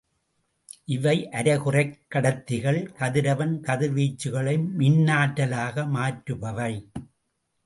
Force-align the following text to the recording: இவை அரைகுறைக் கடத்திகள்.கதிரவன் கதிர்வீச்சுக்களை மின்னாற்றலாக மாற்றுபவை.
இவை 0.85 1.29
அரைகுறைக் 1.31 1.93
கடத்திகள்.கதிரவன் 2.07 3.53
கதிர்வீச்சுக்களை 3.61 4.55
மின்னாற்றலாக 4.77 5.85
மாற்றுபவை. 5.93 6.73